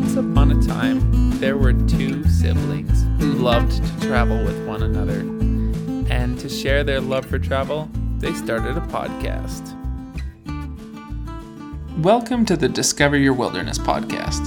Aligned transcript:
Once 0.00 0.16
upon 0.16 0.50
a 0.50 0.62
time, 0.62 1.38
there 1.40 1.58
were 1.58 1.74
two 1.74 2.24
siblings 2.24 3.04
who 3.22 3.32
loved 3.34 3.70
to 3.70 4.06
travel 4.06 4.42
with 4.42 4.66
one 4.66 4.82
another. 4.82 5.20
And 6.10 6.38
to 6.38 6.48
share 6.48 6.82
their 6.82 7.02
love 7.02 7.26
for 7.26 7.38
travel, 7.38 7.86
they 8.16 8.32
started 8.32 8.78
a 8.78 8.80
podcast. 8.80 9.76
Welcome 11.98 12.46
to 12.46 12.56
the 12.56 12.66
Discover 12.66 13.18
Your 13.18 13.34
Wilderness 13.34 13.78
podcast. 13.78 14.40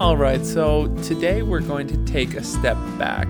All 0.00 0.16
right, 0.16 0.46
so 0.46 0.86
today 1.02 1.42
we're 1.42 1.58
going 1.58 1.88
to 1.88 1.96
take 2.04 2.34
a 2.34 2.44
step 2.44 2.76
back 2.96 3.26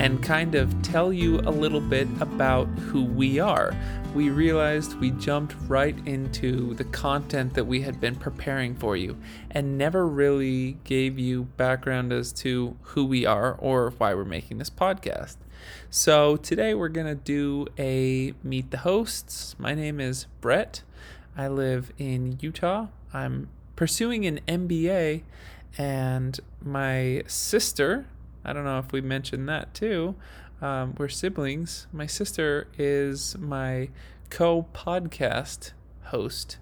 and 0.00 0.22
kind 0.22 0.54
of 0.54 0.80
tell 0.80 1.12
you 1.12 1.40
a 1.40 1.52
little 1.52 1.80
bit 1.80 2.08
about 2.20 2.66
who 2.68 3.04
we 3.04 3.38
are. 3.38 3.76
We 4.14 4.30
realized 4.30 4.98
we 4.98 5.10
jumped 5.10 5.54
right 5.68 5.94
into 6.06 6.72
the 6.72 6.84
content 6.84 7.52
that 7.52 7.66
we 7.66 7.82
had 7.82 8.00
been 8.00 8.16
preparing 8.16 8.74
for 8.74 8.96
you 8.96 9.18
and 9.50 9.76
never 9.76 10.06
really 10.06 10.78
gave 10.84 11.18
you 11.18 11.44
background 11.58 12.14
as 12.14 12.32
to 12.32 12.78
who 12.80 13.04
we 13.04 13.26
are 13.26 13.52
or 13.58 13.90
why 13.98 14.14
we're 14.14 14.24
making 14.24 14.56
this 14.56 14.70
podcast. 14.70 15.36
So 15.90 16.36
today 16.36 16.72
we're 16.72 16.88
going 16.88 17.06
to 17.06 17.14
do 17.14 17.66
a 17.78 18.32
meet 18.42 18.70
the 18.70 18.78
hosts. 18.78 19.54
My 19.58 19.74
name 19.74 20.00
is 20.00 20.28
Brett. 20.40 20.82
I 21.36 21.48
live 21.48 21.92
in 21.98 22.38
Utah. 22.40 22.86
I'm 23.12 23.50
pursuing 23.76 24.24
an 24.24 24.40
MBA 24.48 25.24
and 25.76 26.40
my 26.62 27.22
sister 27.26 28.06
I 28.44 28.52
don't 28.52 28.64
know 28.64 28.78
if 28.78 28.92
we 28.92 29.00
mentioned 29.00 29.48
that 29.48 29.74
too. 29.74 30.14
Um, 30.60 30.94
we're 30.98 31.08
siblings. 31.08 31.86
My 31.92 32.06
sister 32.06 32.68
is 32.78 33.36
my 33.38 33.88
co 34.28 34.66
podcast 34.74 35.72
host, 36.04 36.58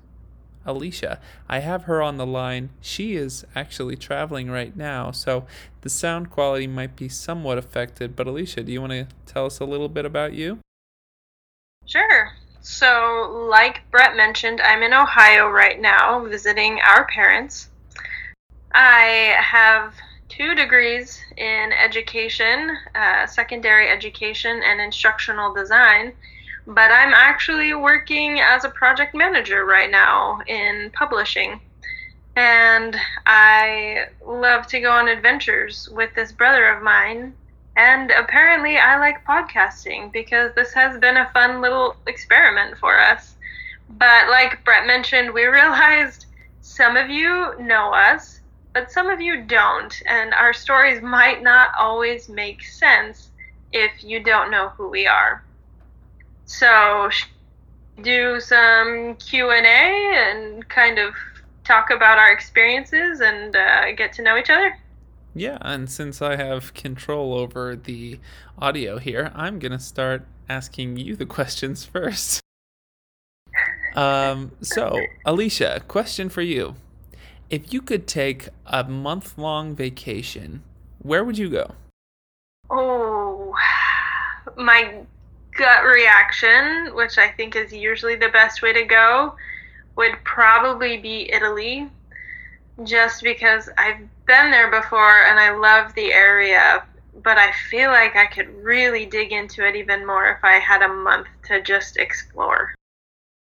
Alicia. 0.64 1.20
I 1.48 1.61
have 1.61 1.84
her 1.84 2.00
on 2.00 2.16
the 2.16 2.27
line. 2.27 2.70
She 2.80 3.14
is 3.14 3.44
actually 3.55 3.97
traveling 3.97 4.50
right 4.50 4.77
now, 4.77 5.11
so 5.11 5.47
the 5.80 5.88
sound 5.88 6.30
quality 6.30 6.66
might 6.66 6.97
be 6.97 7.08
somewhat 7.08 7.58
affected. 7.58 8.14
But, 8.14 8.27
Alicia, 8.27 8.62
do 8.62 8.72
you 8.72 8.81
want 8.81 8.92
to 8.92 9.06
tell 9.27 9.47
us 9.47 9.58
a 9.58 9.64
little 9.64 9.88
bit 9.88 10.05
about 10.05 10.33
you? 10.34 10.58
Sure. 11.86 12.33
So, 12.60 13.48
like 13.50 13.91
Brett 13.91 14.16
mentioned, 14.16 14.60
I'm 14.60 14.83
in 14.83 14.92
Ohio 14.92 15.48
right 15.48 15.81
now 15.81 16.25
visiting 16.27 16.81
our 16.81 17.06
parents. 17.06 17.70
I 18.72 19.36
have 19.41 19.94
two 20.29 20.55
degrees 20.55 21.19
in 21.37 21.73
education, 21.73 22.77
uh, 22.95 23.27
secondary 23.27 23.89
education, 23.89 24.62
and 24.65 24.81
instructional 24.81 25.53
design. 25.55 26.12
But 26.67 26.91
I'm 26.91 27.15
actually 27.15 27.75
working 27.75 28.41
as 28.41 28.65
a 28.65 28.71
project 28.71 29.15
manager 29.15 29.65
right 29.65 29.91
now 29.91 30.41
in 30.47 30.91
publishing. 30.95 31.61
And 32.37 32.95
I 33.27 34.06
love 34.25 34.67
to 34.69 34.81
go 34.81 34.93
on 34.93 35.09
adventures 35.09 35.89
with 35.93 36.15
this 36.15 36.31
brother 36.31 36.69
of 36.69 36.83
mine. 36.83 37.34
And 37.77 38.11
apparently, 38.11 38.77
I 38.77 38.99
like 38.99 39.25
podcasting 39.25 40.12
because 40.12 40.53
this 40.55 40.73
has 40.75 41.01
been 41.01 41.17
a 41.17 41.31
fun 41.33 41.61
little 41.61 41.97
experiment 42.06 42.77
for 42.79 42.99
us. 42.99 43.34
But 43.89 44.29
like 44.29 44.65
Brett 44.65 44.87
mentioned, 44.87 45.33
we 45.33 45.45
realized 45.47 46.27
some 46.61 46.97
of 46.97 47.09
you 47.09 47.55
know 47.59 47.93
us 47.93 48.38
but 48.79 48.93
some 48.93 49.11
of 49.11 49.21
you 49.21 49.43
don't, 49.43 49.93
and 50.07 50.33
our 50.33 50.53
stories 50.53 51.03
might 51.03 51.43
not 51.43 51.71
always 51.77 52.29
make 52.29 52.62
sense 52.62 53.31
if 53.73 54.05
you 54.05 54.23
don't 54.23 54.53
know 54.53 54.69
who 54.69 54.89
we 54.89 55.05
are. 55.05 55.43
So, 56.45 57.11
do 58.01 58.39
some 58.39 59.17
Q 59.17 59.51
and 59.51 59.67
A 59.67 60.31
and 60.31 60.69
kind 60.69 61.01
of 61.01 61.12
talk 61.65 61.91
about 61.91 62.19
our 62.19 62.33
experiences 62.33 63.21
and 63.21 63.56
uh, 63.56 63.91
get 63.97 64.12
to 64.12 64.22
know 64.22 64.37
each 64.37 64.49
other. 64.49 64.78
Yeah, 65.34 65.59
and 65.61 65.91
since 65.91 66.22
I 66.22 66.37
have 66.37 66.72
control 66.72 67.34
over 67.34 67.75
the 67.75 68.21
audio 68.59 68.99
here, 68.99 69.33
I'm 69.34 69.59
gonna 69.59 69.81
start 69.81 70.25
asking 70.49 70.99
you 70.99 71.17
the 71.17 71.27
questions 71.27 71.84
first. 71.93 72.41
Um, 73.97 74.53
so, 74.61 75.00
Alicia, 75.25 75.83
question 75.88 76.28
for 76.28 76.43
you. 76.43 76.77
If 77.50 77.72
you 77.72 77.81
could 77.81 78.06
take 78.06 78.50
a 78.66 78.84
month 78.84 79.38
long 79.38 79.75
vacation, 79.75 80.62
where 80.98 81.25
would 81.25 81.38
you 81.38 81.48
go? 81.48 81.75
Oh, 82.69 83.54
my 84.54 85.00
gut 85.56 85.84
reaction, 85.84 86.94
which 86.94 87.16
I 87.16 87.31
think 87.31 87.56
is 87.56 87.72
usually 87.72 88.16
the 88.16 88.28
best 88.28 88.60
way 88.60 88.75
to 88.75 88.84
go, 88.84 89.34
would 89.97 90.12
probably 90.25 90.98
be 90.98 91.32
Italy, 91.32 91.91
just 92.84 93.22
because 93.22 93.70
I've 93.78 94.00
been 94.26 94.50
there 94.50 94.70
before 94.70 95.25
and 95.25 95.41
I 95.41 95.56
love 95.56 95.94
the 95.94 96.12
area, 96.12 96.84
but 97.22 97.38
I 97.38 97.53
feel 97.70 97.91
like 97.91 98.14
I 98.14 98.26
could 98.26 98.54
really 98.62 99.06
dig 99.06 99.32
into 99.32 99.66
it 99.66 99.75
even 99.75 100.06
more 100.06 100.31
if 100.31 100.44
I 100.44 100.58
had 100.58 100.82
a 100.82 100.88
month 100.88 101.28
to 101.47 101.62
just 101.62 101.97
explore. 101.97 102.75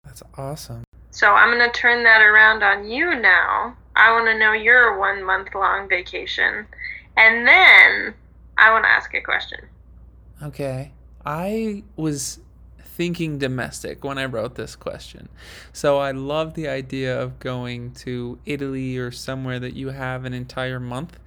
That's 0.03 0.21
awesome. 0.37 0.83
So 1.09 1.31
I'm 1.33 1.57
going 1.57 1.67
to 1.67 1.75
turn 1.75 2.03
that 2.03 2.21
around 2.21 2.61
on 2.61 2.87
you 2.87 3.15
now. 3.15 3.75
I 3.95 4.11
want 4.11 4.27
to 4.27 4.37
know 4.37 4.53
your 4.53 4.99
one 4.99 5.23
month 5.23 5.55
long 5.55 5.87
vacation. 5.87 6.65
And 7.17 7.47
then 7.47 8.13
I 8.57 8.71
want 8.71 8.83
to 8.83 8.89
ask 8.89 9.13
a 9.13 9.21
question. 9.21 9.59
Okay. 10.43 10.91
I 11.25 11.83
was 11.95 12.39
thinking 12.79 13.37
domestic 13.37 14.03
when 14.03 14.17
I 14.17 14.25
wrote 14.25 14.55
this 14.55 14.75
question. 14.75 15.27
So 15.73 15.97
I 15.97 16.11
love 16.11 16.53
the 16.53 16.67
idea 16.67 17.19
of 17.19 17.39
going 17.39 17.91
to 17.95 18.39
Italy 18.45 18.97
or 18.97 19.11
somewhere 19.11 19.59
that 19.59 19.75
you 19.75 19.89
have 19.89 20.23
an 20.23 20.33
entire 20.33 20.79
month. 20.79 21.19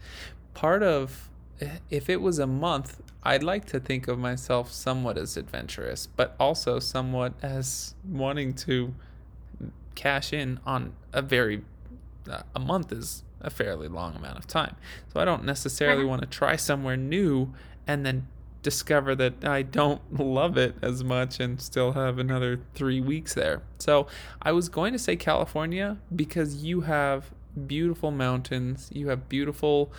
Part 0.55 0.83
of, 0.83 1.29
if 1.91 2.09
it 2.09 2.23
was 2.23 2.39
a 2.39 2.47
month, 2.47 3.03
I'd 3.23 3.43
like 3.43 3.67
to 3.67 3.81
think 3.81 4.09
of 4.09 4.19
myself 4.19 4.73
somewhat 4.73 5.19
as 5.19 5.37
adventurous, 5.37 6.07
but 6.07 6.35
also 6.41 6.79
somewhat 6.79 7.35
as 7.43 7.95
wanting 8.09 8.55
to 8.55 8.95
cash 9.95 10.33
in 10.33 10.61
on 10.65 10.95
a 11.13 11.21
very 11.21 11.63
Uh, 12.29 12.43
a 12.55 12.61
month 12.61 12.93
is 12.93 13.23
a 13.41 13.51
fairly 13.51 13.89
long 13.89 14.17
amount 14.17 14.39
of 14.39 14.47
time. 14.47 14.77
So 15.13 15.21
I 15.21 15.25
don't 15.25 15.45
necessarily 15.45 16.03
uh-huh. 16.03 16.09
want 16.09 16.23
to 16.23 16.29
try 16.29 16.57
somewhere 16.57 16.97
new 16.97 17.53
and 17.87 18.05
then 18.05 18.27
discover 18.63 19.15
that 19.15 19.45
I 19.45 19.63
don't 19.63 20.03
love 20.21 20.57
it 20.57 20.77
as 20.83 21.05
much 21.05 21.41
and 21.41 21.61
still 21.61 21.93
have 21.93 22.19
another 22.19 22.61
three 22.75 23.01
weeks 23.01 23.35
there. 23.35 23.63
So 23.79 24.07
I 24.43 24.53
was 24.53 24.69
going 24.69 24.93
to 24.93 24.99
say 24.99 25.17
California 25.17 25.99
because 26.15 26.65
you 26.65 26.83
have 26.83 27.33
beautiful 27.67 28.11
mountains, 28.11 28.91
you 28.93 29.09
have 29.09 29.29
beautiful 29.29 29.93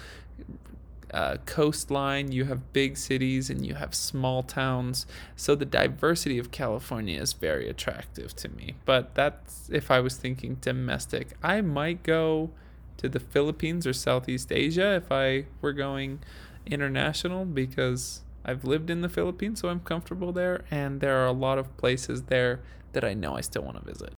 uh, 1.13 1.37
coastline, 1.45 2.31
you 2.31 2.45
have 2.45 2.73
big 2.73 2.97
cities, 2.97 3.49
and 3.49 3.65
you 3.65 3.75
have 3.75 3.95
small 3.95 4.43
towns. 4.43 5.05
So 5.35 5.55
the 5.55 5.65
diversity 5.65 6.37
of 6.37 6.51
California 6.51 7.19
is 7.19 7.33
very 7.33 7.69
attractive 7.69 8.35
to 8.37 8.49
me. 8.49 8.75
But 8.85 9.15
that's 9.15 9.69
if 9.71 9.89
I 9.91 9.99
was 9.99 10.15
thinking 10.15 10.57
domestic. 10.61 11.37
I 11.41 11.61
might 11.61 12.03
go 12.03 12.51
to 12.97 13.09
the 13.09 13.19
Philippines 13.19 13.87
or 13.87 13.93
Southeast 13.93 14.51
Asia 14.51 14.95
if 14.95 15.11
I 15.11 15.45
were 15.61 15.73
going 15.73 16.19
international 16.65 17.45
because 17.45 18.21
I've 18.43 18.63
lived 18.63 18.89
in 18.89 19.01
the 19.01 19.09
Philippines, 19.09 19.61
so 19.61 19.69
I'm 19.69 19.79
comfortable 19.81 20.31
there, 20.31 20.63
and 20.71 21.01
there 21.01 21.17
are 21.17 21.25
a 21.25 21.31
lot 21.31 21.57
of 21.57 21.75
places 21.77 22.23
there 22.23 22.61
that 22.93 23.03
I 23.03 23.13
know 23.13 23.35
I 23.35 23.41
still 23.41 23.63
want 23.63 23.77
to 23.77 23.85
visit. 23.85 24.13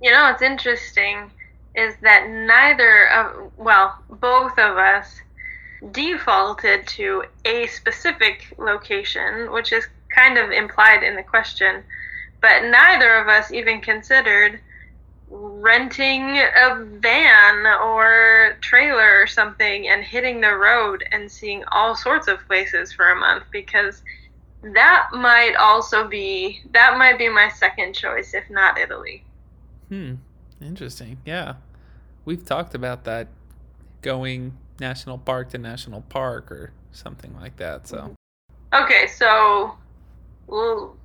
You 0.00 0.10
know, 0.10 0.24
what's 0.24 0.42
interesting 0.42 1.30
is 1.74 1.94
that 2.02 2.28
neither 2.28 3.08
of, 3.08 3.52
well, 3.56 3.98
both 4.08 4.58
of 4.58 4.76
us 4.76 5.20
defaulted 5.92 6.86
to 6.86 7.24
a 7.44 7.66
specific 7.66 8.54
location, 8.58 9.52
which 9.52 9.72
is 9.72 9.86
kind 10.14 10.38
of 10.38 10.50
implied 10.50 11.02
in 11.02 11.16
the 11.16 11.22
question, 11.22 11.82
but 12.40 12.64
neither 12.64 13.16
of 13.16 13.28
us 13.28 13.52
even 13.52 13.80
considered 13.80 14.60
renting 15.30 16.38
a 16.38 16.84
van 17.00 17.66
or 17.66 18.56
trailer 18.60 19.20
or 19.20 19.26
something 19.26 19.88
and 19.88 20.04
hitting 20.04 20.40
the 20.40 20.54
road 20.54 21.04
and 21.10 21.30
seeing 21.30 21.64
all 21.72 21.96
sorts 21.96 22.28
of 22.28 22.38
places 22.46 22.92
for 22.92 23.10
a 23.10 23.16
month 23.16 23.44
because 23.50 24.02
that 24.62 25.08
might 25.12 25.54
also 25.56 26.06
be 26.06 26.60
that 26.72 26.96
might 26.96 27.18
be 27.18 27.28
my 27.28 27.48
second 27.48 27.94
choice 27.94 28.32
if 28.34 28.48
not 28.48 28.78
Italy. 28.78 29.24
Hmm. 29.88 30.14
Interesting. 30.62 31.18
Yeah. 31.24 31.54
We've 32.24 32.44
talked 32.44 32.74
about 32.74 33.04
that 33.04 33.28
going 34.02 34.56
national 34.80 35.18
park 35.18 35.50
to 35.50 35.58
national 35.58 36.02
park 36.02 36.50
or 36.50 36.72
something 36.92 37.34
like 37.34 37.56
that. 37.56 37.86
So. 37.86 38.14
Okay, 38.72 39.06
so 39.06 39.76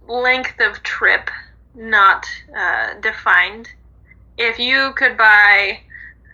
length 0.08 0.60
of 0.60 0.82
trip 0.84 1.30
not 1.76 2.26
uh, 2.56 2.96
defined. 3.02 3.70
If 4.38 4.60
you 4.60 4.94
could 4.96 5.18
buy 5.18 5.80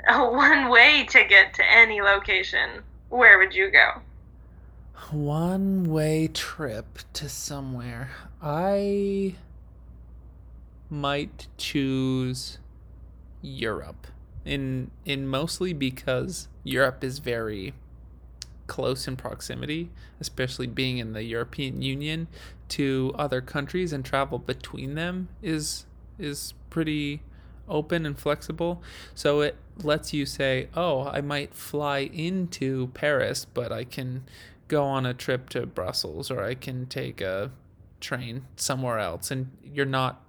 a 0.07 0.29
one 0.31 0.69
way 0.69 1.05
ticket 1.09 1.53
to 1.55 1.71
any 1.71 2.01
location, 2.01 2.81
where 3.09 3.37
would 3.37 3.53
you 3.53 3.71
go? 3.71 4.01
One 5.11 5.83
way 5.83 6.27
trip 6.27 6.99
to 7.13 7.29
somewhere. 7.29 8.11
I 8.41 9.35
might 10.89 11.47
choose 11.57 12.57
Europe 13.41 14.07
in 14.45 14.91
in 15.03 15.27
mostly 15.27 15.73
because 15.73 16.47
Europe 16.63 17.03
is 17.03 17.19
very 17.19 17.73
close 18.67 19.07
in 19.07 19.15
proximity, 19.15 19.91
especially 20.19 20.67
being 20.67 20.97
in 20.97 21.13
the 21.13 21.23
European 21.23 21.81
Union 21.81 22.27
to 22.67 23.13
other 23.17 23.41
countries 23.41 23.93
and 23.93 24.03
travel 24.03 24.39
between 24.39 24.95
them 24.95 25.27
is 25.41 25.85
is 26.17 26.53
pretty 26.69 27.21
open 27.67 28.05
and 28.05 28.17
flexible. 28.17 28.81
So 29.13 29.41
it 29.41 29.55
lets 29.77 30.13
you 30.13 30.25
say, 30.25 30.69
"Oh, 30.75 31.07
I 31.07 31.21
might 31.21 31.53
fly 31.53 31.99
into 31.99 32.87
Paris, 32.93 33.45
but 33.45 33.71
I 33.71 33.83
can 33.83 34.23
go 34.67 34.83
on 34.83 35.05
a 35.05 35.13
trip 35.13 35.49
to 35.49 35.65
Brussels 35.65 36.31
or 36.31 36.43
I 36.43 36.55
can 36.55 36.85
take 36.85 37.21
a 37.21 37.51
train 37.99 38.45
somewhere 38.55 38.99
else." 38.99 39.31
And 39.31 39.51
you're 39.63 39.85
not 39.85 40.21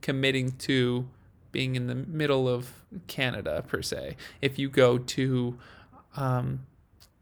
committing 0.00 0.52
to 0.52 1.08
being 1.52 1.76
in 1.76 1.86
the 1.86 1.94
middle 1.94 2.48
of 2.48 2.72
Canada 3.06 3.62
per 3.66 3.82
se. 3.82 4.16
If 4.40 4.58
you 4.58 4.68
go 4.68 4.98
to 4.98 5.58
um, 6.16 6.66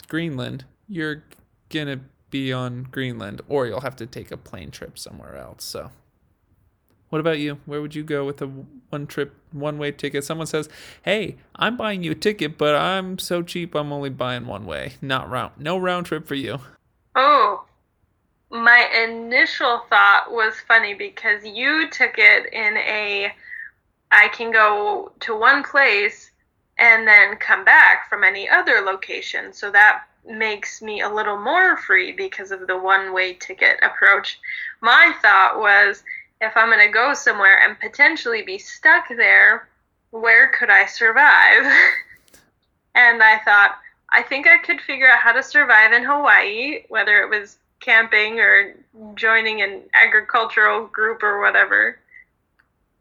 Greenland, 0.09 0.65
you're 0.89 1.25
gonna 1.69 2.01
be 2.31 2.53
on 2.53 2.85
Greenland, 2.91 3.43
or 3.49 3.67
you'll 3.67 3.81
have 3.81 3.97
to 3.97 4.07
take 4.07 4.31
a 4.31 4.37
plane 4.37 4.71
trip 4.71 4.99
somewhere 4.99 5.37
else. 5.37 5.65
So, 5.65 5.91
what 7.11 7.19
about 7.19 7.41
you? 7.41 7.59
Where 7.67 7.83
would 7.83 7.95
you 7.95 8.05
go 8.05 8.25
with 8.25 8.41
a 8.41 8.47
one 8.47 9.07
trip, 9.07 9.35
one 9.53 9.79
way 9.79 9.91
ticket? 9.91 10.25
Someone 10.25 10.47
says, 10.47 10.69
"Hey, 11.03 11.37
I'm 11.57 11.77
buying 11.77 12.05
you 12.05 12.13
a 12.13 12.15
ticket, 12.17 12.57
but 12.57 12.75
I'm 12.75 13.19
so 13.19 13.43
cheap, 13.43 13.75
I'm 13.75 13.93
only 13.93 14.11
buying 14.11 14.47
one 14.47 14.65
way, 14.65 14.95
not 15.03 15.29
round, 15.29 15.53
no 15.59 15.77
round 15.77 16.07
trip 16.07 16.27
for 16.27 16.37
you." 16.37 16.61
Oh, 17.17 17.65
my 18.51 18.89
initial 19.09 19.81
thought 19.91 20.27
was 20.31 20.55
funny 20.67 20.95
because 20.95 21.45
you 21.45 21.89
took 21.91 22.15
it 22.19 22.53
in 22.53 22.77
a 22.77 23.33
I 24.11 24.29
can 24.29 24.51
go 24.51 25.13
to 25.21 25.37
one 25.37 25.63
place 25.63 26.31
and 26.79 27.07
then 27.07 27.37
come 27.37 27.65
back 27.65 28.09
from 28.09 28.25
any 28.25 28.49
other 28.49 28.81
location. 28.81 29.53
So 29.53 29.71
that 29.71 30.05
makes 30.27 30.83
me 30.83 31.01
a 31.01 31.09
little 31.09 31.39
more 31.39 31.77
free 31.77 32.13
because 32.13 32.51
of 32.51 32.67
the 32.67 32.79
one 32.79 33.13
way 33.13 33.35
ticket 33.35 33.79
approach. 33.83 34.39
My 34.81 35.15
thought 35.23 35.59
was 35.59 36.03
if 36.41 36.57
I'm 36.57 36.71
going 36.71 36.87
to 36.87 36.93
go 36.93 37.15
somewhere 37.15 37.63
and 37.63 37.79
potentially 37.79 38.43
be 38.43 38.59
stuck 38.59 39.09
there, 39.09 39.69
where 40.11 40.49
could 40.49 40.71
I 40.71 40.87
survive? 40.87 41.65
and 42.95 43.23
I 43.23 43.39
thought, 43.45 43.79
I 44.11 44.23
think 44.23 44.47
I 44.47 44.59
could 44.59 44.81
figure 44.81 45.09
out 45.09 45.21
how 45.21 45.33
to 45.33 45.43
survive 45.43 45.93
in 45.93 46.03
Hawaii, 46.03 46.85
whether 46.89 47.21
it 47.23 47.31
was 47.31 47.59
camping 47.79 48.41
or 48.41 48.75
joining 49.15 49.63
an 49.63 49.83
agricultural 49.95 50.87
group 50.87 51.23
or 51.23 51.41
whatever. 51.41 51.99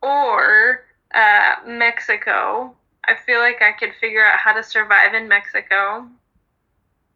Or 0.02 0.84
uh, 1.14 1.56
Mexico. 1.66 2.76
I 3.06 3.16
feel 3.26 3.40
like 3.40 3.62
I 3.62 3.72
could 3.72 3.94
figure 4.00 4.26
out 4.26 4.38
how 4.38 4.54
to 4.54 4.64
survive 4.64 5.14
in 5.14 5.28
Mexico. 5.28 6.08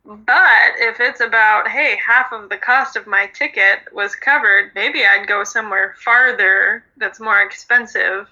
But 0.06 0.74
if 0.78 1.00
it's 1.00 1.22
about, 1.22 1.68
hey, 1.69 1.98
half 2.06 2.34
of 2.34 2.50
the 2.50 2.57
cost 2.57 2.98
of 2.98 3.07
my 3.07 3.28
ticket 3.28 3.80
was 3.94 4.16
covered, 4.16 4.72
maybe 4.75 5.06
I'd 5.06 5.28
go 5.28 5.44
somewhere 5.44 5.95
farther 6.04 6.84
that's 6.98 7.19
more 7.22 7.42
expensive 7.42 8.28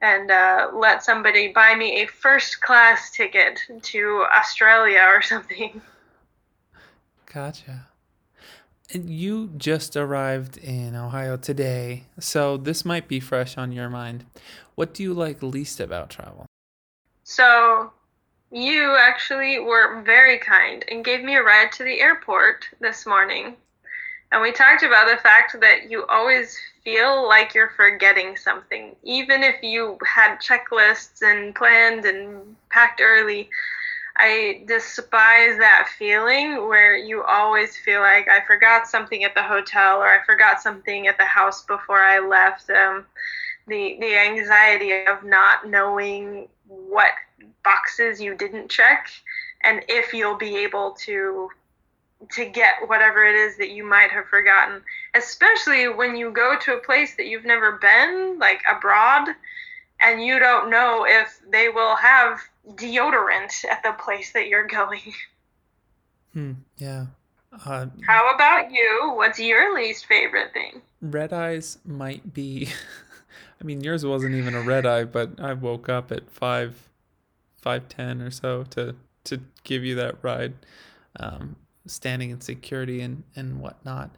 and 0.00 0.30
uh, 0.30 0.70
let 0.72 1.02
somebody 1.02 1.52
buy 1.52 1.74
me 1.74 2.02
a 2.02 2.06
first 2.06 2.60
class 2.60 3.10
ticket 3.10 3.60
to 3.82 4.24
Australia 4.36 5.04
or 5.06 5.20
something. 5.22 5.80
Gotcha. 7.32 7.86
And 8.92 9.08
you 9.08 9.50
just 9.56 9.96
arrived 9.96 10.56
in 10.56 10.96
Ohio 10.96 11.36
today, 11.36 12.04
so 12.18 12.56
this 12.56 12.84
might 12.84 13.06
be 13.06 13.20
fresh 13.20 13.56
on 13.56 13.70
your 13.70 13.88
mind. 13.88 14.24
What 14.80 14.94
do 14.94 15.02
you 15.02 15.12
like 15.12 15.42
least 15.42 15.78
about 15.78 16.08
travel? 16.08 16.46
So, 17.22 17.92
you 18.50 18.96
actually 18.98 19.58
were 19.58 20.00
very 20.00 20.38
kind 20.38 20.86
and 20.90 21.04
gave 21.04 21.22
me 21.22 21.36
a 21.36 21.42
ride 21.42 21.70
to 21.72 21.84
the 21.84 22.00
airport 22.00 22.66
this 22.80 23.04
morning. 23.04 23.56
And 24.32 24.40
we 24.40 24.52
talked 24.52 24.82
about 24.82 25.06
the 25.06 25.22
fact 25.22 25.54
that 25.60 25.90
you 25.90 26.06
always 26.06 26.58
feel 26.82 27.28
like 27.28 27.52
you're 27.52 27.74
forgetting 27.76 28.38
something. 28.38 28.96
Even 29.02 29.42
if 29.42 29.62
you 29.62 29.98
had 30.06 30.38
checklists 30.38 31.20
and 31.20 31.54
planned 31.54 32.06
and 32.06 32.56
packed 32.70 33.02
early, 33.04 33.50
I 34.16 34.64
despise 34.66 35.58
that 35.58 35.90
feeling 35.98 36.68
where 36.68 36.96
you 36.96 37.22
always 37.22 37.76
feel 37.76 38.00
like 38.00 38.28
I 38.28 38.46
forgot 38.46 38.88
something 38.88 39.24
at 39.24 39.34
the 39.34 39.42
hotel 39.42 39.98
or 39.98 40.08
I 40.08 40.24
forgot 40.24 40.62
something 40.62 41.06
at 41.06 41.18
the 41.18 41.26
house 41.26 41.66
before 41.66 42.02
I 42.02 42.20
left. 42.20 42.70
Um, 42.70 43.04
the 43.66 43.96
the 44.00 44.16
anxiety 44.16 45.04
of 45.04 45.24
not 45.24 45.68
knowing 45.68 46.48
what 46.66 47.12
boxes 47.62 48.20
you 48.20 48.34
didn't 48.34 48.70
check 48.70 49.10
and 49.62 49.82
if 49.88 50.14
you'll 50.14 50.38
be 50.38 50.56
able 50.56 50.92
to 50.92 51.50
to 52.32 52.44
get 52.44 52.74
whatever 52.86 53.24
it 53.24 53.34
is 53.34 53.56
that 53.56 53.70
you 53.70 53.84
might 53.84 54.10
have 54.10 54.26
forgotten. 54.26 54.82
Especially 55.14 55.88
when 55.88 56.16
you 56.16 56.30
go 56.30 56.56
to 56.60 56.74
a 56.74 56.80
place 56.80 57.16
that 57.16 57.26
you've 57.26 57.44
never 57.44 57.72
been 57.72 58.38
like 58.38 58.60
abroad 58.70 59.28
and 60.00 60.22
you 60.22 60.38
don't 60.38 60.70
know 60.70 61.06
if 61.08 61.40
they 61.50 61.68
will 61.68 61.96
have 61.96 62.40
deodorant 62.74 63.64
at 63.64 63.82
the 63.82 63.92
place 63.92 64.32
that 64.32 64.48
you're 64.48 64.66
going. 64.66 65.00
Hmm 66.32 66.52
yeah. 66.76 67.06
Uh, 67.66 67.86
how 68.06 68.32
about 68.32 68.70
you? 68.70 69.14
What's 69.16 69.40
your 69.40 69.74
least 69.74 70.06
favorite 70.06 70.52
thing? 70.52 70.80
Red 71.02 71.32
eyes 71.32 71.78
might 71.84 72.32
be 72.32 72.68
I 73.60 73.64
mean, 73.64 73.82
yours 73.82 74.04
wasn't 74.06 74.34
even 74.34 74.54
a 74.54 74.62
red 74.62 74.86
eye, 74.86 75.04
but 75.04 75.38
I 75.38 75.52
woke 75.52 75.88
up 75.88 76.10
at 76.10 76.30
five, 76.30 76.88
five 77.60 77.88
ten 77.88 78.22
or 78.22 78.30
so 78.30 78.64
to 78.70 78.96
to 79.24 79.40
give 79.64 79.84
you 79.84 79.94
that 79.96 80.16
ride, 80.22 80.54
um, 81.16 81.56
standing 81.86 82.30
in 82.30 82.40
security 82.40 83.00
and 83.02 83.22
and 83.36 83.60
whatnot, 83.60 84.10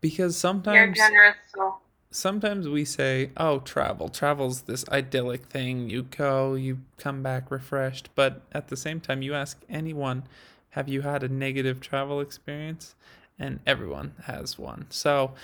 because 0.00 0.36
sometimes 0.36 0.74
you're 0.76 1.08
generous. 1.08 1.36
So. 1.54 1.78
Sometimes 2.12 2.68
we 2.68 2.84
say, 2.84 3.30
"Oh, 3.36 3.58
travel. 3.58 4.08
Travel's 4.08 4.62
this 4.62 4.88
idyllic 4.90 5.46
thing. 5.46 5.90
You 5.90 6.04
go, 6.04 6.54
you 6.54 6.78
come 6.96 7.24
back 7.24 7.50
refreshed." 7.50 8.10
But 8.14 8.42
at 8.52 8.68
the 8.68 8.76
same 8.76 9.00
time, 9.00 9.20
you 9.22 9.34
ask 9.34 9.60
anyone, 9.68 10.22
"Have 10.70 10.88
you 10.88 11.00
had 11.02 11.24
a 11.24 11.28
negative 11.28 11.80
travel 11.80 12.20
experience?" 12.20 12.94
And 13.36 13.58
everyone 13.66 14.14
has 14.26 14.56
one. 14.56 14.86
So, 14.90 15.34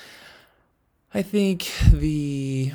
I 1.12 1.22
think 1.22 1.68
the 1.92 2.70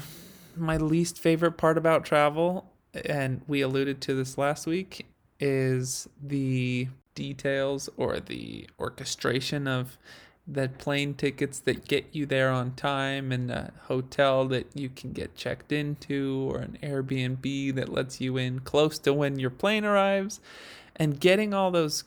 my 0.57 0.77
least 0.77 1.19
favorite 1.19 1.53
part 1.53 1.77
about 1.77 2.05
travel, 2.05 2.71
and 3.05 3.41
we 3.47 3.61
alluded 3.61 4.01
to 4.01 4.13
this 4.13 4.37
last 4.37 4.67
week, 4.67 5.05
is 5.39 6.07
the 6.21 6.87
details 7.13 7.89
or 7.97 8.19
the 8.19 8.69
orchestration 8.79 9.67
of 9.67 9.97
the 10.47 10.69
plane 10.69 11.13
tickets 11.15 11.59
that 11.61 11.87
get 11.87 12.05
you 12.11 12.25
there 12.25 12.51
on 12.51 12.71
time 12.73 13.31
and 13.31 13.49
a 13.49 13.73
hotel 13.83 14.47
that 14.47 14.67
you 14.75 14.89
can 14.89 15.11
get 15.11 15.35
checked 15.35 15.71
into 15.71 16.51
or 16.51 16.59
an 16.59 16.77
Airbnb 16.83 17.73
that 17.75 17.89
lets 17.89 18.21
you 18.21 18.37
in 18.37 18.59
close 18.59 18.99
to 18.99 19.13
when 19.13 19.39
your 19.39 19.49
plane 19.49 19.83
arrives. 19.83 20.39
And 20.95 21.19
getting 21.19 21.53
all 21.53 21.71
those 21.71 22.03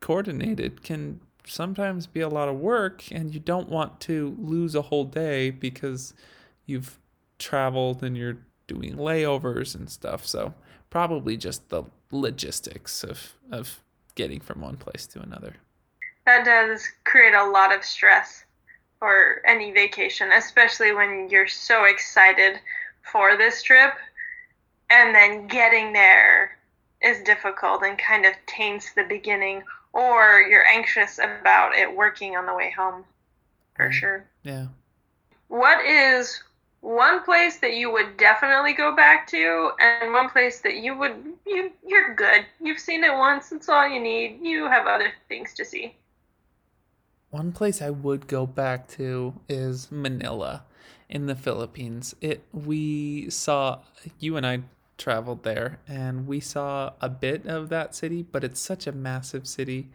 coordinated 0.00 0.82
can 0.82 1.20
sometimes 1.46 2.06
be 2.06 2.20
a 2.20 2.28
lot 2.28 2.48
of 2.48 2.56
work 2.56 3.04
and 3.10 3.32
you 3.32 3.40
don't 3.40 3.68
want 3.68 3.98
to 4.00 4.36
lose 4.38 4.74
a 4.74 4.82
whole 4.82 5.04
day 5.04 5.50
because 5.50 6.12
you've 6.66 6.98
traveled 7.40 8.04
and 8.04 8.16
you're 8.16 8.38
doing 8.68 8.94
layovers 8.94 9.74
and 9.74 9.90
stuff. 9.90 10.24
So 10.24 10.54
probably 10.90 11.36
just 11.36 11.68
the 11.68 11.82
logistics 12.12 13.02
of 13.02 13.34
of 13.50 13.80
getting 14.14 14.40
from 14.40 14.60
one 14.60 14.76
place 14.76 15.06
to 15.08 15.20
another. 15.20 15.54
That 16.26 16.44
does 16.44 16.86
create 17.04 17.34
a 17.34 17.50
lot 17.50 17.74
of 17.74 17.84
stress 17.84 18.44
for 18.98 19.40
any 19.46 19.72
vacation, 19.72 20.30
especially 20.32 20.92
when 20.92 21.28
you're 21.30 21.48
so 21.48 21.84
excited 21.84 22.60
for 23.10 23.36
this 23.36 23.62
trip 23.62 23.94
and 24.90 25.14
then 25.14 25.46
getting 25.46 25.92
there 25.92 26.58
is 27.02 27.22
difficult 27.22 27.82
and 27.82 27.96
kind 27.98 28.26
of 28.26 28.34
taints 28.46 28.92
the 28.92 29.04
beginning 29.04 29.62
or 29.92 30.42
you're 30.42 30.66
anxious 30.66 31.18
about 31.18 31.74
it 31.74 31.96
working 31.96 32.36
on 32.36 32.46
the 32.46 32.54
way 32.54 32.72
home 32.76 33.04
for 33.74 33.90
sure. 33.90 34.24
Yeah. 34.42 34.66
What 35.48 35.84
is 35.84 36.42
one 36.80 37.22
place 37.22 37.58
that 37.58 37.74
you 37.74 37.92
would 37.92 38.16
definitely 38.16 38.72
go 38.72 38.94
back 38.94 39.26
to 39.28 39.70
and 39.80 40.12
one 40.12 40.30
place 40.30 40.60
that 40.60 40.76
you 40.76 40.96
would 40.96 41.14
you 41.46 41.70
you're 41.86 42.14
good. 42.14 42.46
You've 42.60 42.78
seen 42.78 43.04
it 43.04 43.12
once. 43.12 43.52
It's 43.52 43.68
all 43.68 43.88
you 43.88 44.00
need. 44.00 44.40
You 44.42 44.66
have 44.68 44.86
other 44.86 45.12
things 45.28 45.54
to 45.54 45.64
see. 45.64 45.96
One 47.30 47.52
place 47.52 47.80
i 47.80 47.90
would 47.90 48.26
go 48.26 48.44
back 48.46 48.88
to 48.88 49.34
is 49.48 49.92
manila 49.92 50.64
in 51.08 51.26
the 51.26 51.36
philippines. 51.36 52.14
It 52.20 52.44
we 52.52 53.30
saw 53.30 53.80
you 54.18 54.36
and 54.36 54.46
i 54.46 54.60
traveled 54.98 55.44
there 55.44 55.78
and 55.88 56.26
we 56.26 56.40
saw 56.40 56.92
a 57.00 57.08
bit 57.08 57.46
of 57.46 57.70
that 57.70 57.94
city 57.94 58.22
but 58.22 58.44
it's 58.44 58.60
such 58.60 58.86
a 58.86 58.92
massive 58.92 59.46
city 59.46 59.88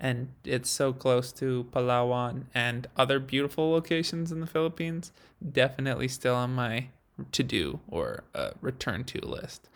and 0.00 0.28
it's 0.44 0.70
so 0.70 0.92
close 0.92 1.32
to 1.32 1.66
Palawan 1.72 2.44
and 2.54 2.86
other 2.96 3.18
beautiful 3.18 3.70
locations 3.70 4.30
in 4.30 4.40
the 4.40 4.46
Philippines, 4.46 5.12
definitely 5.52 6.08
still 6.08 6.34
on 6.34 6.54
my 6.54 6.88
to 7.32 7.42
do 7.42 7.80
or 7.88 8.24
uh, 8.34 8.50
return 8.60 9.04
to 9.04 9.20
list. 9.26 9.68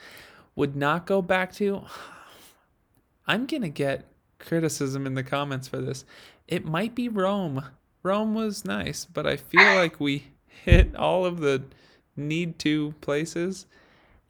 would 0.55 0.77
not 0.77 1.07
go 1.07 1.21
back 1.23 1.53
to. 1.55 1.83
I'm 3.27 3.47
going 3.47 3.63
to 3.63 3.69
get 3.69 4.07
criticism 4.39 5.07
in 5.07 5.15
the 5.15 5.23
comments 5.23 5.69
for 5.69 5.79
this. 5.79 6.05
It 6.49 6.65
might 6.65 6.95
be 6.95 7.09
Rome. 7.09 7.65
Rome 8.03 8.35
was 8.35 8.65
nice, 8.65 9.05
but 9.05 9.27
I 9.27 9.37
feel 9.37 9.75
like 9.75 10.01
we 10.01 10.25
hit 10.47 10.95
all 10.97 11.25
of 11.25 11.41
the 11.41 11.63
need 12.17 12.59
to 12.61 12.95
places 13.01 13.67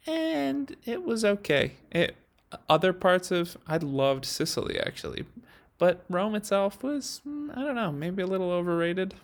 and 0.05 0.75
it 0.85 1.03
was 1.03 1.23
okay. 1.23 1.73
It 1.91 2.15
other 2.69 2.93
parts 2.93 3.31
of 3.31 3.57
I 3.67 3.77
loved 3.77 4.25
Sicily 4.25 4.79
actually, 4.79 5.25
but 5.83 6.05
Rome 6.09 6.33
itself 6.33 6.81
was 6.81 7.19
mm, 7.27 7.49
I 7.57 7.61
don't 7.61 7.75
know, 7.75 7.91
maybe 7.91 8.23
a 8.23 8.25
little 8.25 8.51
overrated. 8.51 9.15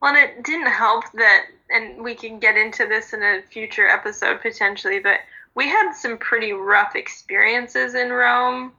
Well, 0.00 0.14
it 0.16 0.44
didn't 0.44 0.72
help 0.72 1.04
that, 1.12 1.42
and 1.68 2.02
we 2.02 2.14
can 2.14 2.38
get 2.38 2.56
into 2.56 2.86
this 2.86 3.12
in 3.12 3.22
a 3.22 3.42
future 3.42 3.86
episode 3.86 4.40
potentially, 4.40 4.98
but 4.98 5.20
we 5.54 5.68
had 5.68 5.92
some 5.92 6.16
pretty 6.16 6.54
rough 6.54 6.96
experiences 6.96 7.94
in 7.94 8.08
Rome 8.08 8.72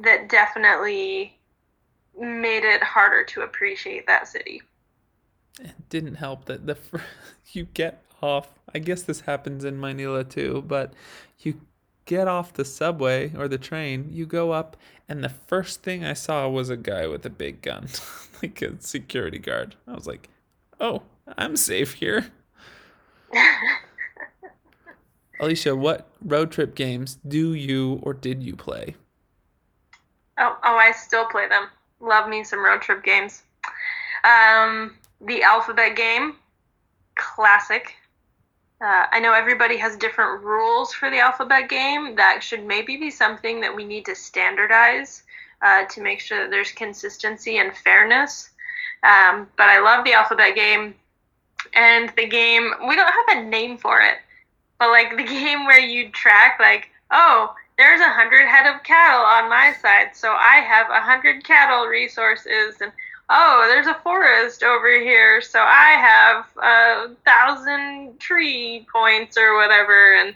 that 0.00 0.28
definitely 0.28 1.38
made 2.20 2.64
it 2.64 2.82
harder 2.82 3.24
to 3.24 3.40
appreciate 3.40 4.06
that 4.08 4.28
city. 4.28 4.60
It 5.58 5.88
didn't 5.88 6.16
help 6.16 6.44
that 6.44 6.66
the 6.66 6.76
you 7.52 7.64
get 7.72 8.04
off. 8.22 8.50
I 8.74 8.80
guess 8.80 9.00
this 9.00 9.22
happens 9.22 9.64
in 9.64 9.80
Manila 9.80 10.24
too, 10.24 10.62
but 10.66 10.92
you 11.38 11.62
get 12.04 12.28
off 12.28 12.52
the 12.52 12.64
subway 12.64 13.32
or 13.36 13.48
the 13.48 13.58
train, 13.58 14.08
you 14.10 14.26
go 14.26 14.50
up, 14.50 14.76
and 15.12 15.22
the 15.22 15.28
first 15.28 15.82
thing 15.82 16.06
I 16.06 16.14
saw 16.14 16.48
was 16.48 16.70
a 16.70 16.76
guy 16.76 17.06
with 17.06 17.26
a 17.26 17.30
big 17.30 17.60
gun, 17.60 17.86
like 18.42 18.62
a 18.62 18.80
security 18.80 19.38
guard. 19.38 19.76
I 19.86 19.92
was 19.92 20.06
like, 20.06 20.30
oh, 20.80 21.02
I'm 21.36 21.54
safe 21.54 21.92
here. 21.92 22.32
Alicia, 25.40 25.76
what 25.76 26.08
road 26.24 26.50
trip 26.50 26.74
games 26.74 27.18
do 27.28 27.52
you 27.52 28.00
or 28.02 28.14
did 28.14 28.42
you 28.42 28.56
play? 28.56 28.96
Oh, 30.38 30.56
oh, 30.64 30.76
I 30.76 30.92
still 30.92 31.26
play 31.26 31.46
them. 31.46 31.66
Love 32.00 32.26
me 32.26 32.42
some 32.42 32.64
road 32.64 32.80
trip 32.80 33.04
games. 33.04 33.42
Um, 34.24 34.96
the 35.20 35.42
alphabet 35.42 35.94
game, 35.94 36.36
classic. 37.16 37.96
Uh, 38.82 39.06
I 39.12 39.20
know 39.20 39.32
everybody 39.32 39.76
has 39.76 39.96
different 39.96 40.42
rules 40.42 40.92
for 40.92 41.08
the 41.08 41.20
alphabet 41.20 41.68
game. 41.68 42.16
That 42.16 42.42
should 42.42 42.66
maybe 42.66 42.96
be 42.96 43.12
something 43.12 43.60
that 43.60 43.74
we 43.74 43.84
need 43.84 44.04
to 44.06 44.16
standardize 44.16 45.22
uh, 45.62 45.84
to 45.84 46.00
make 46.00 46.18
sure 46.18 46.42
that 46.42 46.50
there's 46.50 46.72
consistency 46.72 47.58
and 47.58 47.76
fairness. 47.76 48.50
Um, 49.04 49.46
but 49.56 49.68
I 49.68 49.78
love 49.78 50.04
the 50.04 50.14
alphabet 50.14 50.56
game. 50.56 50.96
And 51.74 52.12
the 52.16 52.26
game, 52.26 52.72
we 52.88 52.96
don't 52.96 53.06
have 53.06 53.38
a 53.38 53.44
name 53.44 53.78
for 53.78 54.00
it, 54.00 54.18
but 54.80 54.90
like 54.90 55.16
the 55.16 55.24
game 55.28 55.64
where 55.64 55.78
you 55.78 56.10
track, 56.10 56.58
like, 56.58 56.90
oh, 57.12 57.54
there's 57.78 58.00
a 58.00 58.12
hundred 58.12 58.48
head 58.48 58.66
of 58.66 58.82
cattle 58.82 59.24
on 59.24 59.48
my 59.48 59.74
side, 59.80 60.10
so 60.14 60.32
I 60.32 60.56
have 60.56 60.90
a 60.90 61.00
hundred 61.00 61.44
cattle 61.44 61.86
resources, 61.86 62.80
and 62.80 62.92
oh, 63.32 63.66
there's 63.68 63.86
a 63.86 63.98
forest 64.02 64.62
over 64.62 65.00
here, 65.00 65.40
so 65.40 65.58
I 65.60 65.96
have 65.96 66.46
a 66.62 67.14
thousand 67.24 68.20
tree 68.20 68.86
points 68.92 69.38
or 69.38 69.56
whatever, 69.56 70.16
and 70.16 70.34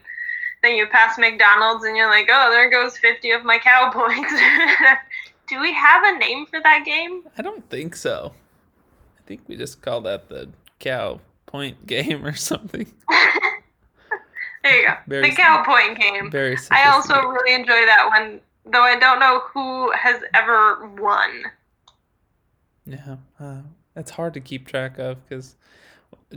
then 0.63 0.77
you 0.77 0.87
pass 0.87 1.19
McDonald's 1.19 1.85
and 1.85 1.97
you're 1.97 2.09
like, 2.09 2.29
oh, 2.33 2.51
there 2.51 2.71
goes 2.71 2.97
50 2.97 3.31
of 3.33 3.45
my 3.45 3.59
cow 3.59 3.91
points. 3.93 4.33
Do 5.49 5.61
we 5.61 5.73
have 5.75 6.03
a 6.05 6.19
name 6.19 6.47
for 6.47 6.61
that 6.61 6.85
game? 6.85 7.23
I 7.39 7.43
don't 7.43 7.69
think 7.71 7.95
so. 7.95 8.33
I 9.19 9.23
think 9.27 9.43
we 9.47 9.57
just 9.57 9.83
call 9.83 10.01
that 10.03 10.29
the 10.29 10.49
cow 10.81 11.21
point 11.45 11.87
game 11.87 12.25
or 12.25 12.35
something. 12.35 12.93
there 14.63 14.81
you 14.81 14.89
go. 14.89 14.95
Very 15.07 15.31
the 15.31 15.37
cow 15.37 15.63
point 15.65 16.01
game. 16.01 16.31
Very 16.31 16.57
I 16.71 16.91
also 16.91 17.15
really 17.15 17.55
enjoy 17.55 17.85
that 17.87 18.09
one, 18.09 18.41
though 18.65 18.83
I 18.83 18.99
don't 18.99 19.21
know 19.21 19.41
who 19.53 19.93
has 19.93 20.23
ever 20.35 20.89
won. 20.99 21.45
Yeah, 22.87 23.17
uh, 23.41 23.63
it's 23.97 24.13
hard 24.13 24.35
to 24.35 24.41
keep 24.41 24.67
track 24.67 24.99
of 24.99 25.19
because 25.29 25.57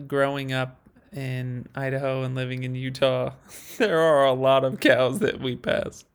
growing 0.07 0.51
up 0.51 0.79
in 1.13 1.67
Idaho 1.75 2.23
and 2.23 2.33
living 2.33 2.63
in 2.63 2.73
Utah, 2.73 3.33
there 3.77 3.99
are 3.99 4.25
a 4.25 4.33
lot 4.33 4.63
of 4.63 4.79
cows 4.79 5.19
that 5.19 5.39
we 5.39 5.55
pass. 5.55 6.05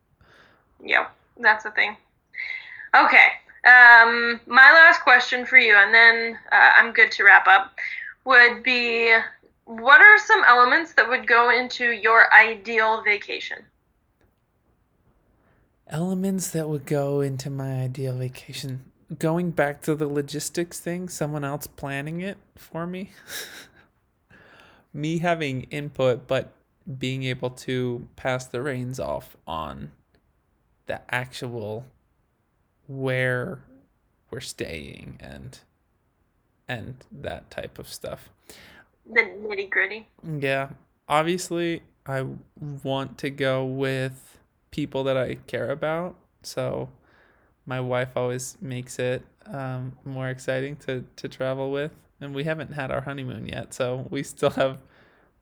Yep, 0.83 1.11
that's 1.39 1.63
the 1.63 1.71
thing. 1.71 1.95
Okay, 2.93 3.27
um, 3.65 4.39
my 4.45 4.71
last 4.71 5.01
question 5.01 5.45
for 5.45 5.57
you, 5.57 5.75
and 5.75 5.93
then 5.93 6.37
uh, 6.51 6.71
I'm 6.75 6.91
good 6.91 7.11
to 7.13 7.23
wrap 7.23 7.47
up, 7.47 7.77
would 8.25 8.61
be 8.63 9.15
what 9.65 10.01
are 10.01 10.17
some 10.19 10.43
elements 10.47 10.93
that 10.93 11.07
would 11.09 11.27
go 11.27 11.49
into 11.49 11.91
your 11.91 12.31
ideal 12.33 13.01
vacation? 13.01 13.57
Elements 15.87 16.49
that 16.51 16.67
would 16.67 16.85
go 16.85 17.21
into 17.21 17.49
my 17.49 17.81
ideal 17.81 18.17
vacation 18.17 18.91
going 19.19 19.51
back 19.51 19.81
to 19.83 19.95
the 19.95 20.07
logistics 20.07 20.79
thing, 20.79 21.09
someone 21.09 21.43
else 21.43 21.67
planning 21.67 22.21
it 22.21 22.37
for 22.55 22.87
me. 22.87 23.11
me 24.93 25.19
having 25.19 25.63
input, 25.63 26.27
but 26.27 26.53
being 26.99 27.23
able 27.23 27.49
to 27.49 28.07
pass 28.15 28.45
the 28.45 28.61
reins 28.61 28.99
off 28.99 29.35
on 29.47 29.91
the 30.85 31.01
actual 31.13 31.85
where 32.87 33.59
we're 34.29 34.39
staying 34.39 35.17
and 35.19 35.59
and 36.67 37.03
that 37.11 37.49
type 37.51 37.77
of 37.77 37.87
stuff. 37.87 38.29
The 39.11 39.21
nitty 39.21 39.69
gritty. 39.69 40.07
Yeah. 40.39 40.69
Obviously, 41.07 41.83
I 42.07 42.25
want 42.83 43.19
to 43.19 43.29
go 43.29 43.63
with 43.63 44.39
people 44.71 45.03
that 45.03 45.15
I 45.15 45.35
care 45.47 45.69
about. 45.69 46.15
So 46.41 46.89
my 47.65 47.79
wife 47.79 48.09
always 48.15 48.57
makes 48.61 48.99
it 48.99 49.23
um, 49.47 49.93
more 50.05 50.29
exciting 50.29 50.75
to, 50.77 51.05
to 51.15 51.27
travel 51.27 51.71
with. 51.71 51.91
And 52.21 52.33
we 52.33 52.43
haven't 52.43 52.73
had 52.73 52.91
our 52.91 53.01
honeymoon 53.01 53.47
yet, 53.47 53.73
so 53.73 54.07
we 54.09 54.23
still 54.23 54.51
have 54.51 54.79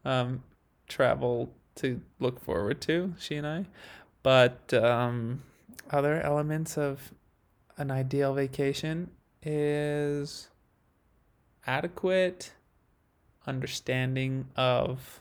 um, 0.05 0.43
travel 0.87 1.49
to 1.75 2.01
look 2.19 2.43
forward 2.43 2.81
to, 2.81 3.13
she 3.19 3.35
and 3.35 3.45
I. 3.45 3.65
But 4.23 4.73
um, 4.73 5.43
other 5.91 6.21
elements 6.21 6.77
of 6.77 7.11
an 7.77 7.91
ideal 7.91 8.33
vacation 8.33 9.11
is 9.41 10.49
adequate 11.67 12.53
understanding 13.45 14.47
of 14.55 15.19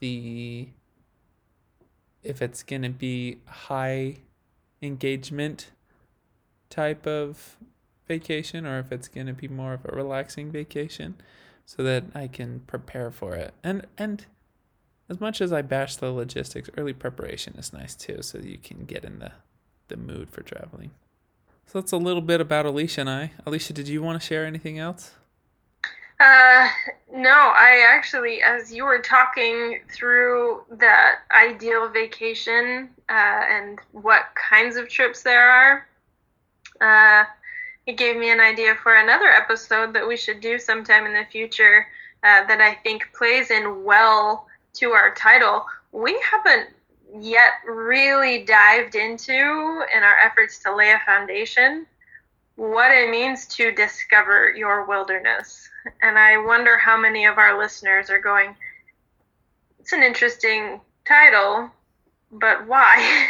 the 0.00 0.68
if 2.22 2.40
it's 2.40 2.62
going 2.62 2.82
to 2.82 2.90
be 2.90 3.38
high 3.46 4.16
engagement 4.84 5.70
type 6.70 7.06
of 7.06 7.56
vacation 8.06 8.66
or 8.66 8.78
if 8.78 8.92
it's 8.92 9.08
going 9.08 9.26
to 9.26 9.32
be 9.32 9.48
more 9.48 9.74
of 9.74 9.84
a 9.84 9.94
relaxing 9.94 10.50
vacation 10.50 11.14
so 11.64 11.82
that 11.82 12.04
I 12.14 12.26
can 12.26 12.60
prepare 12.60 13.10
for 13.10 13.34
it. 13.34 13.54
And 13.62 13.86
and 13.96 14.26
as 15.08 15.20
much 15.20 15.40
as 15.40 15.52
I 15.52 15.62
bash 15.62 15.96
the 15.96 16.10
logistics, 16.10 16.70
early 16.76 16.92
preparation 16.92 17.54
is 17.56 17.72
nice 17.72 17.94
too 17.94 18.22
so 18.22 18.38
you 18.38 18.58
can 18.58 18.84
get 18.84 19.04
in 19.04 19.18
the 19.18 19.32
the 19.88 19.96
mood 19.96 20.30
for 20.30 20.42
traveling. 20.42 20.90
So 21.66 21.80
that's 21.80 21.92
a 21.92 21.96
little 21.96 22.22
bit 22.22 22.40
about 22.40 22.66
Alicia 22.66 23.00
and 23.02 23.10
I. 23.10 23.32
Alicia, 23.46 23.72
did 23.72 23.88
you 23.88 24.02
want 24.02 24.20
to 24.20 24.26
share 24.26 24.44
anything 24.44 24.78
else? 24.78 25.12
Uh, 26.20 26.68
no, 27.12 27.30
I 27.30 27.84
actually, 27.88 28.40
as 28.42 28.72
you 28.72 28.84
were 28.84 29.00
talking 29.00 29.80
through 29.90 30.62
that 30.70 31.20
ideal 31.32 31.88
vacation 31.88 32.88
uh, 33.08 33.12
and 33.48 33.80
what 33.92 34.26
kinds 34.34 34.76
of 34.76 34.88
trips 34.88 35.22
there 35.22 35.50
are, 35.50 35.88
uh, 36.80 37.24
it 37.86 37.96
gave 37.96 38.16
me 38.16 38.30
an 38.30 38.40
idea 38.40 38.76
for 38.82 38.94
another 38.94 39.26
episode 39.26 39.92
that 39.92 40.06
we 40.06 40.16
should 40.16 40.40
do 40.40 40.58
sometime 40.58 41.04
in 41.04 41.12
the 41.12 41.26
future 41.30 41.86
uh, 42.22 42.46
that 42.46 42.60
I 42.60 42.74
think 42.74 43.12
plays 43.12 43.50
in 43.50 43.84
well 43.84 44.46
to 44.74 44.92
our 44.92 45.14
title. 45.14 45.66
We 45.92 46.18
haven't 46.30 46.70
yet 47.20 47.52
really 47.66 48.44
dived 48.44 48.94
into 48.94 49.32
in 49.32 50.02
our 50.02 50.16
efforts 50.24 50.58
to 50.60 50.74
lay 50.74 50.92
a 50.92 51.02
foundation 51.04 51.86
what 52.56 52.90
it 52.92 53.10
means 53.10 53.46
to 53.46 53.72
discover 53.72 54.52
your 54.52 54.86
wilderness. 54.86 55.68
And 56.02 56.18
I 56.18 56.38
wonder 56.38 56.78
how 56.78 56.96
many 56.96 57.26
of 57.26 57.38
our 57.38 57.58
listeners 57.58 58.10
are 58.10 58.20
going, 58.20 58.54
it's 59.80 59.92
an 59.92 60.02
interesting 60.02 60.80
title, 61.06 61.70
but 62.30 62.66
why? 62.66 63.28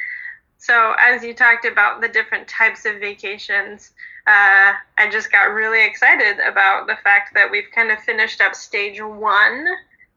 so, 0.58 0.94
as 1.00 1.24
you 1.24 1.34
talked 1.34 1.64
about 1.64 2.00
the 2.00 2.08
different 2.08 2.46
types 2.46 2.84
of 2.84 3.00
vacations, 3.00 3.92
uh, 4.26 4.74
I 4.98 5.10
just 5.10 5.32
got 5.32 5.52
really 5.52 5.84
excited 5.84 6.38
about 6.40 6.86
the 6.86 6.96
fact 7.02 7.34
that 7.34 7.50
we've 7.50 7.70
kind 7.74 7.90
of 7.90 7.98
finished 8.00 8.40
up 8.40 8.54
stage 8.54 9.00
one 9.00 9.66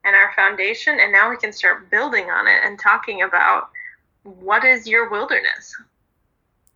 and 0.04 0.16
our 0.16 0.32
foundation, 0.36 1.00
and 1.00 1.12
now 1.12 1.30
we 1.30 1.38
can 1.38 1.54
start 1.54 1.89
building 1.89 2.30
on 2.30 2.48
it 2.48 2.62
and 2.63 2.80
talking 2.80 3.22
about 3.22 3.70
what 4.24 4.63
is 4.63 4.88
your 4.88 5.10
wilderness. 5.10 5.75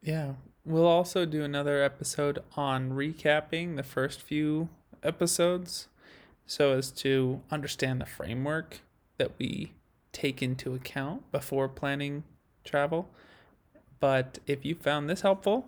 Yeah, 0.01 0.33
We'll 0.65 0.87
also 0.87 1.25
do 1.25 1.43
another 1.43 1.83
episode 1.83 2.39
on 2.55 2.91
recapping 2.91 3.75
the 3.75 3.83
first 3.83 4.21
few 4.21 4.69
episodes 5.03 5.89
so 6.45 6.71
as 6.71 6.89
to 6.91 7.41
understand 7.51 7.99
the 7.99 8.05
framework 8.05 8.79
that 9.17 9.31
we 9.37 9.73
take 10.13 10.41
into 10.41 10.73
account 10.73 11.29
before 11.33 11.67
planning 11.67 12.23
travel. 12.63 13.09
But 13.99 14.39
if 14.47 14.63
you 14.63 14.75
found 14.75 15.09
this 15.09 15.21
helpful 15.21 15.67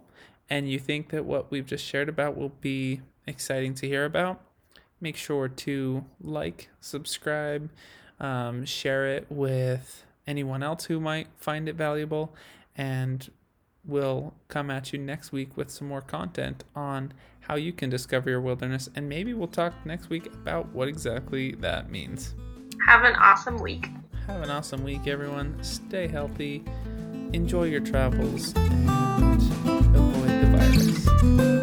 and 0.50 0.70
you 0.70 0.80
think 0.80 1.10
that 1.10 1.26
what 1.26 1.52
we've 1.52 1.66
just 1.66 1.84
shared 1.84 2.08
about 2.08 2.38
will 2.38 2.54
be 2.62 3.02
exciting 3.28 3.74
to 3.76 3.88
hear 3.88 4.06
about, 4.06 4.42
make 5.02 5.18
sure 5.18 5.50
to 5.50 6.06
like, 6.22 6.70
subscribe, 6.80 7.70
um, 8.22 8.64
share 8.64 9.08
it 9.08 9.26
with 9.30 10.06
anyone 10.26 10.64
else 10.64 10.86
who 10.86 11.02
might 11.02 11.28
find 11.38 11.68
it 11.68 11.76
valuable, 11.76 12.34
and 12.78 13.30
we'll 13.88 14.34
come 14.48 14.70
at 14.70 14.94
you 14.94 15.00
next 15.00 15.32
week 15.32 15.56
with 15.56 15.70
some 15.70 15.88
more 15.88 16.02
content 16.02 16.64
on 16.76 17.14
how 17.42 17.56
you 17.56 17.72
can 17.72 17.90
discover 17.90 18.30
your 18.30 18.42
wilderness. 18.42 18.90
And 18.96 19.08
maybe 19.08 19.34
we'll 19.34 19.48
talk 19.48 19.74
next 19.86 20.10
week 20.10 20.28
about 20.28 20.68
what 20.74 20.88
exactly 20.88 21.54
that 21.56 21.90
means. 21.90 22.34
Have 22.88 23.04
an 23.04 23.16
awesome 23.16 23.58
week. 23.60 23.90
Have 24.28 24.42
an 24.42 24.50
awesome 24.50 24.84
week, 24.84 25.08
everyone. 25.08 25.62
Stay 25.64 26.08
healthy, 26.08 26.64
enjoy 27.34 27.66
your 27.66 27.82
travels, 27.82 28.54
and 28.56 29.42
avoid 29.96 30.30
the 30.30 30.48
virus. 30.58 31.55